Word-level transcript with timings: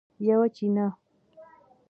یوه 0.27 0.47
چینه 0.55 0.87